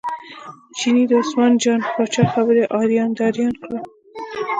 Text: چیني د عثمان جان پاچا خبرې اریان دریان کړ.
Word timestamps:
چیني 0.77 1.03
د 1.07 1.11
عثمان 1.21 1.51
جان 1.61 1.79
پاچا 1.93 2.23
خبرې 2.33 2.63
اریان 2.79 3.09
دریان 3.17 3.55
کړ. 3.63 3.73